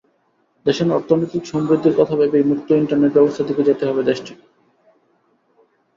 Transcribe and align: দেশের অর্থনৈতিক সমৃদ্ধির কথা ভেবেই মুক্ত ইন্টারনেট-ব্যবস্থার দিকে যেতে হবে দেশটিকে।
দেশের 0.65 0.87
অর্থনৈতিক 0.91 1.43
সমৃদ্ধির 1.45 1.97
কথা 1.97 2.15
ভেবেই 2.15 2.45
মুক্ত 2.45 2.69
ইন্টারনেট-ব্যবস্থার 2.73 3.47
দিকে 3.47 3.61
যেতে 3.63 3.83
হবে 3.85 4.01
দেশটিকে। 4.03 4.43